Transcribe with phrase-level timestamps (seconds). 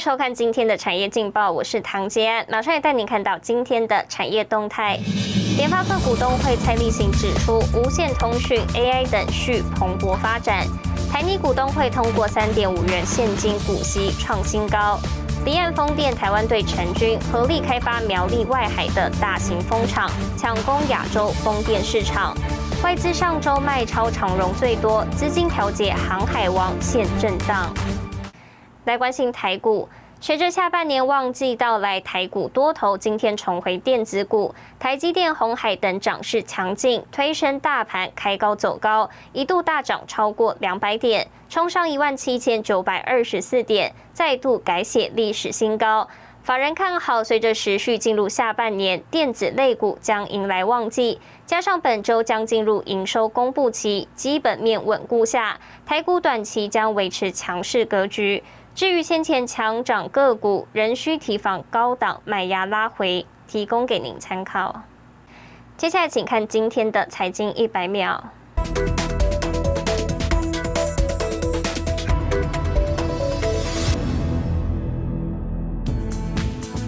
[0.00, 4.98] 收看今天的产业劲报，我是唐杰安，马上也带您看到今天的产业动态。
[5.58, 10.66] 联发科股东会蔡立行指出，无线通讯、AI 等续蓬勃发展。
[11.12, 14.98] 台泥股东会通过三点五元现金股息创新高。
[15.44, 22.34] 离岸风电台湾队成军，合力开发苗栗外海的大型风场，抢攻亚洲风电市场。
[22.82, 27.70] 外资上周卖超长荣最多，资金调节航海王现震荡。
[28.84, 29.88] 来关心台股，
[30.20, 46.08] 随着下半年旺季到来，台股多头今天重回电子股，台积电、红海等涨势强劲，推升大盘开高走高，一度大涨超过两百点，冲上一万七千九百二十四点，再度改写历史新高。
[46.42, 58.42] 法人看好，随着持续进入下半年，电子类股将迎来旺季，加上本周将进入营收公布期，基本面稳固下，台股短期将维持强势格局。
[58.74, 64.82] 至于先前强涨个股，仍需提防高档买压拉回，提供给您参考。
[65.76, 68.30] 接下来，请看今天的财经一百秒。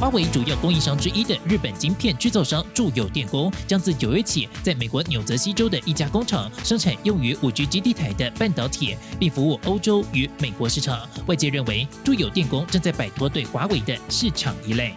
[0.00, 11.06] 华为主要供应商之一的日本晶片制造商住友电工，将自九月起在美国纽泽西州的一家工厂生产用于五 G 基地台的半导体，并服务欧洲与美国市场。
[11.26, 14.94] 外界认为，住友电工正在摆脱对华为的市场依赖。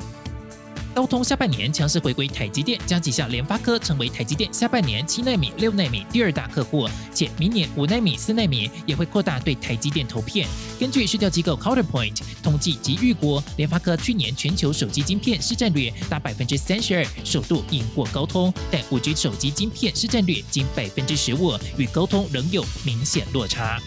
[0.93, 10.47] 高通下半年强势回归台积电，将旗下联发科成为台积电下半年七纳米、六纳米第二大客户，且明年五纳米、四纳米也会扩大对台积电投片。
[10.79, 23.81] 根据市调机构 Counterpoint 统计及预估，联发科去年全球手机晶片市占率达百分之三十二，首度赢过高通，但五 G 手机晶片市占率仅百分之十五，与高通仍有明显落差。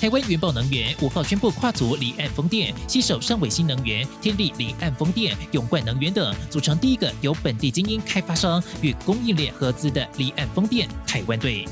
[0.00, 11.66] 台湾云豹能源五号宣布跨足离岸风电，携手上尾新能源、天地离岸风电、永冠能源等，组成第一个由本地精英开发商与供应链合资的离岸风电台湾队。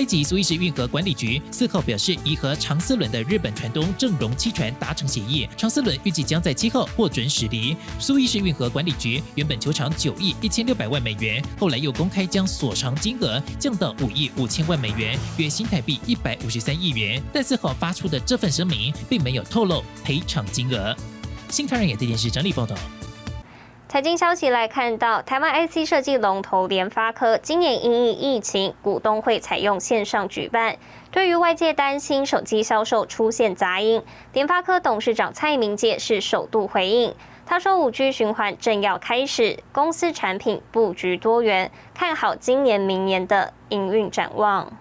[0.00, 7.76] 埃及苏伊士运河管理局四号表示，已和长思轮的日本船东正荣七船达成协议，长思轮预计将在七号获准驶离。
[7.98, 17.22] 苏伊士运河管理局原本求偿九亿一千六百万美元，后来又公开将所偿金额降到五亿五千万美元，约新台币一百五十三亿元。
[17.30, 20.96] 但四号发出的这份声明并没有透露赔偿金额。
[21.50, 22.74] 新唐人也在电视整理报道。
[23.90, 30.76] 财经消息来看到，台湾 IC 设计龙头联发科今年因应疫情，股东会采用线上举办。
[31.10, 34.00] 对于外界担心手机销售出现杂音，
[34.32, 37.12] 联发科董事长蔡明介是首度回应。
[37.44, 44.72] 他说，五 G 循环正要开始，公司产品布局多元，看好今年、明年的营运展望。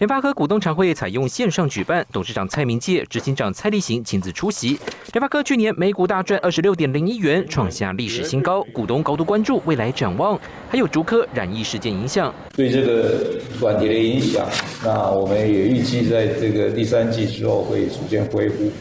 [0.00, 4.68] 联发科股东常会采用线上举办，董事长蔡明介、执行长蔡立行亲自出席。
[5.12, 10.40] 联发科去年每股大赚二十六点零一元，创下历史新高，股东高度关注未来展望，
[10.70, 12.34] 还有竹科染疫事件影响。
[12.56, 14.48] 对这个软碟的影响，
[14.82, 18.72] 那我们也预计在这个第三季之后会逐渐恢复。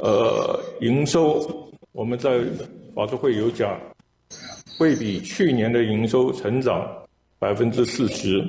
[0.00, 2.40] 呃，营收我们在
[2.94, 3.78] 法说会有讲，
[4.78, 6.82] 会比去年的营收成长
[7.38, 8.42] 百分之四十。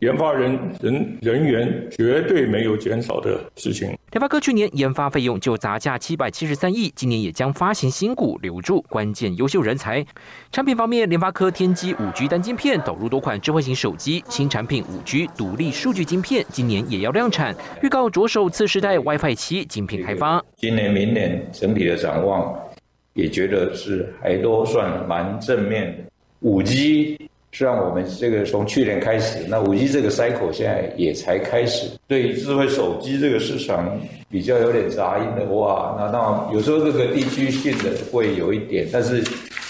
[0.00, 3.96] 研发人人人员绝对没有减少的事情。
[4.12, 10.04] 联发科去年研发费用就砸价七百七十三亿，今年也将发行新股留住关键优秀人才。
[10.52, 20.44] 产品方面，联发科天机五 G 单晶片导入多款智慧型手机，新产品五 G 独立数据晶片今年也要量产，预告着手次世代 WiFi 七晶片开发。
[20.56, 22.54] 今年、明年整体的展望
[23.14, 26.06] 也觉得是还都算蛮正面。
[26.40, 27.30] 五 G。
[27.56, 31.88] 实际上，我们这个从去年开始，那五 G 这个 cycle 现在也才开始。
[32.06, 33.98] 对智慧手机这个市场
[34.30, 39.24] 比较有点杂音的话，那那有时候这个地区性的会有一点，但是。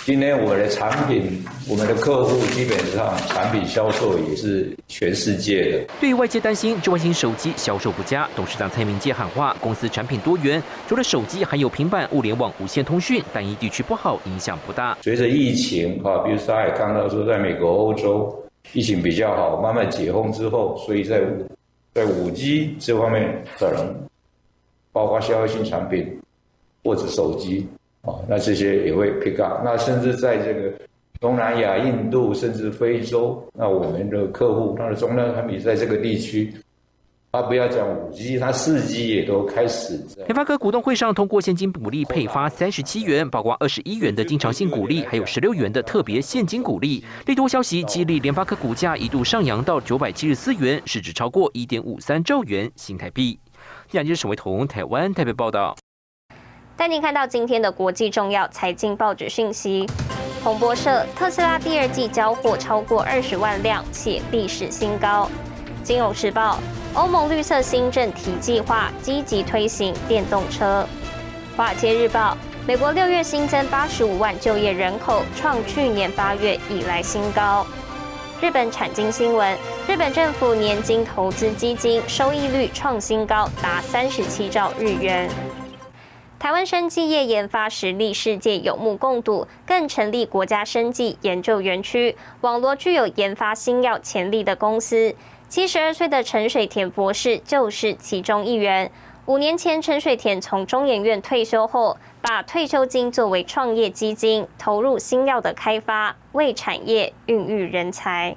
[0.07, 5.85] 今天我们的产品，我们的客户基本上产品销售也是全世界的。
[6.01, 14.97] 对于外界担心智慧型手机销售不佳，董事长蔡明介喊话：公司产品多元，除了手机，还有平板、物联网、无线通讯，单一地区不好，影响不大。
[15.03, 18.33] 随着疫情啊，比如说也看到说，在美国、欧洲
[18.75, 21.21] 疫情比较好，慢慢解封之后，所以在
[21.95, 23.93] 在五 G 这方面，可能
[24.93, 26.17] 包括消费性产品
[26.85, 27.67] 或者手机。
[28.29, 29.63] 那这些也会 pick up。
[29.65, 30.73] 那甚至在这个
[31.21, 36.53] 东南亚、印度，甚至非洲，那我们的客户，他的终端产品在这个地区，
[37.33, 39.99] 他不要讲五 G，他四 G 也都开始。
[40.17, 47.03] 联发科股东会上通过现金股利配发三十七元，包括二十一元的经常性股利，还有十六元的特别现金股利。
[47.25, 53.39] 利多消息激励联发科股价一度上扬到九百七十四元，市值超过一点五三兆元新台币。
[53.93, 55.75] 亚洲省委同台湾台北报道。
[56.77, 59.87] 带您看到今天的国际重要财经报纸讯息。
[60.45, 65.27] 彭博社：特斯拉第二季交货超过二十万辆，且历史新高。
[65.83, 66.59] 金融时报：
[66.93, 70.87] 欧盟绿色新政提计划积极推行电动车。
[71.57, 72.37] 华尔街日报：
[72.67, 77.67] 美国六月新增八十五万就业人口，创去年八月以来新高。
[78.39, 79.57] 日本产经新闻：
[79.89, 85.31] 日本政府年金投资基金收益率创新高，达三十七兆日元。
[86.47, 95.17] 台湾生技业研发实力世界有目共睹，更成立国家生技研究园区，网罗具有研发新药潜力的公司。
[95.49, 98.93] 七十二岁的陈水田博士就是其中一员。
[99.25, 108.37] 五年前，陈水田从中研院退休后，把退休金作为创业基金，投入新药的开发，为产业孕育人才。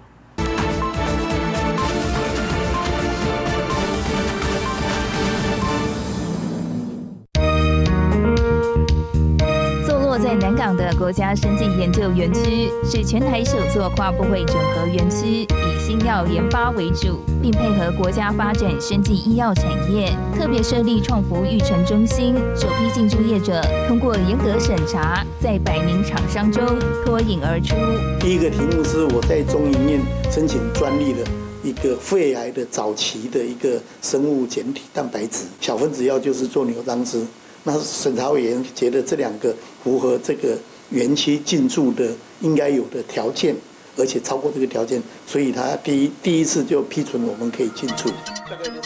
[10.60, 26.62] 港的国家生技研究园区是全台首座跨部会整合园区，以新药研发为主，并配合国家发展生技医药产业，特别设立创福育成中心，首批进驻业者通过严格审查，在百名厂商中
[27.06, 27.76] 脱颖而出。
[28.20, 31.20] 第一个题目是我在中研院申请专利的
[31.64, 37.26] 一个肺癌的早期的一个生物简体蛋白质小分子药，就是做牛樟芝。
[37.64, 40.58] 那审查委员觉得这两个符合这个
[40.90, 42.12] 园区进驻的
[42.42, 43.56] 应该有的条件。
[43.98, 48.10] 而且超过这个条件，所以他第一第一次就批准我们可以进出。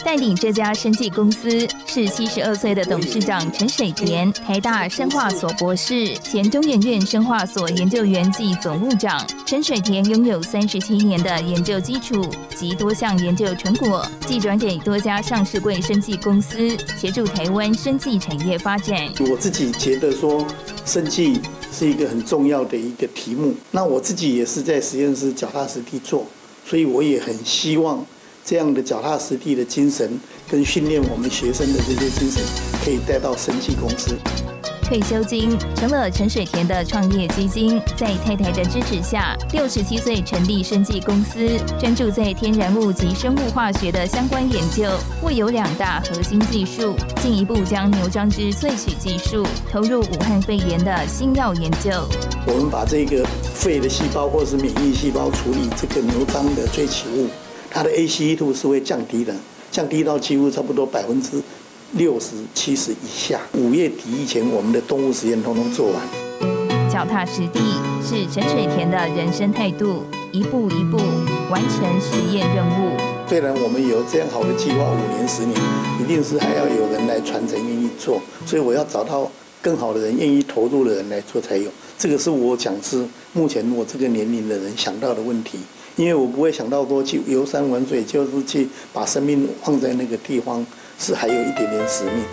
[0.04, 9.26] 带领这家生技公司是七十二岁的董事长陈水田，台大生化所博士，前中研院生化所研究员暨总务长。
[9.46, 19.10] 陈水田拥有三十七年的研究基础及多项研究成果，既转给多家上市柜生技公司，协助台湾生技产业发展。
[19.20, 20.46] 我自己觉得说，
[20.84, 21.40] 生技。
[21.74, 23.52] 是一个很重要的一个题目。
[23.72, 26.24] 那我自己也是在实验室脚踏实地做，
[26.64, 28.06] 所以我也很希望
[28.44, 30.18] 这样的脚踏实地的精神
[30.48, 32.40] 跟训练我们学生的这些精神，
[32.84, 34.16] 可以带到生技公司。
[34.94, 44.84] 退休金成了陈水田的创业基金，在太太的支持下，六十七岁成立生技公司，专注在天然物及生物化学的相关研究。
[45.20, 51.90] 为有两大核心技术，进一步将牛樟芝萃取技术投入武汉肺炎的新药研究。
[52.46, 57.26] 我们把这个肺的细胞或是免疫细胞处理这个牛樟的萃取物，
[57.68, 59.34] 它的 ACE2 是会降低的，
[59.72, 61.42] 降低到几乎差不多百分之。
[61.96, 66.02] 六十七十以下，五月底以前，我们的动物实验通通做完。
[66.90, 67.60] 脚踏实地
[68.02, 70.02] 是陈水田的人生态度，
[70.32, 70.96] 一步一步
[71.48, 72.96] 完成实验任务。
[73.28, 75.56] 虽然我们有这样好的计划，五年、十年，
[76.02, 78.20] 一定是还要有人来传承、愿意做。
[78.44, 79.30] 所以我要找到
[79.62, 81.70] 更好的人、愿意投入的人来做才有。
[81.96, 85.60] 这个是我讲是目前我这个年龄的人想到的问题，
[85.96, 90.64] 因为我不会想到说去游山玩水，就是去把生命放在那个地方。
[90.96, 92.24] 是还有一点点使命，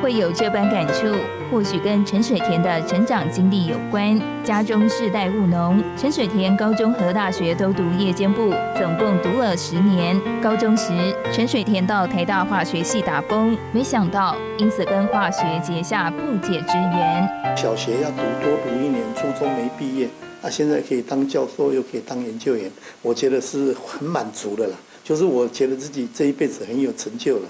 [0.00, 1.08] 会有这般感触，
[1.50, 4.18] 或许跟陈水田的成长经历有关。
[4.44, 10.18] 家中世代务农，陈水田高中和大学都读夜间部，总共读了十年。
[10.40, 10.92] 高中时，
[11.32, 17.28] 陈水田到台大化学系打工，没想到因此跟化学结下不解之缘。
[17.56, 20.08] 小学要读多读一年，初中没毕业，
[20.40, 22.70] 啊现在可以当教授，又可以当研究员，
[23.02, 24.76] 我觉得是很满足的啦。
[25.02, 27.48] 就是我觉得自己这一辈子很有成就了。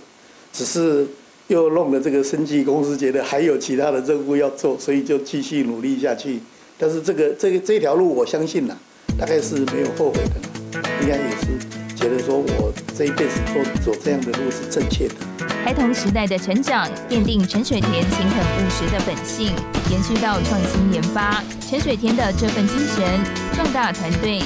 [0.52, 1.06] 只是
[1.48, 6.40] 又弄了这个生计公司，觉得还有其他的任务要做，所以就继续努力下去。
[6.78, 8.76] 但是这个这个这条路，我相信呐，
[9.18, 15.14] 大概是没有后悔的，应该也是觉得说我这一辈子做走这样的路是正确的。
[15.68, 19.52] 孩童时代的成长，奠定陈水田勤恳务实的本性，
[19.90, 21.44] 延续到创新研发。
[21.60, 23.04] 陈水田的这份精神，
[23.52, 24.40] 壮大团队，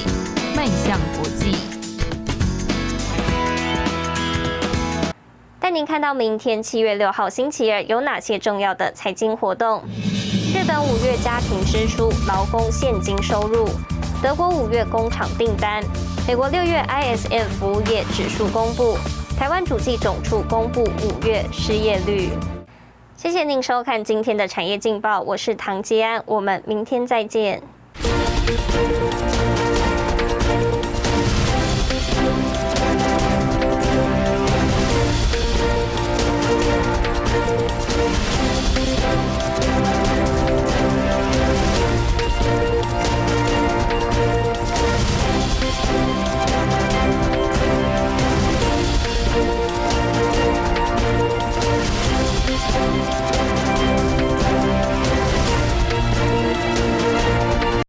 [0.53, 1.55] 迈向国际。
[5.61, 9.81] 带您看到明天七月六号星期二有哪些重要的财经活动？
[10.53, 13.69] 日本五月家庭支出、劳工现金收入；
[14.21, 15.81] 德国五月工厂订单；
[16.27, 18.97] 美国六月 ISM 服务业指数公布；
[19.43, 22.29] 台湾主计总处公布五月失业率。
[23.17, 27.61] 谢谢您收看今天的产业劲报，我是唐吉安，我们明天再见。